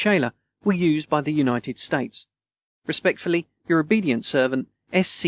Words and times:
Shaler 0.01 0.31
were 0.63 0.73
used 0.73 1.09
by 1.09 1.21
the 1.21 1.29
United 1.31 1.77
States. 1.77 2.25
Respectfully, 2.87 3.45
your 3.67 3.79
obedient 3.81 4.25
servant, 4.25 4.67
S. 4.91 5.07
C. 5.07 5.19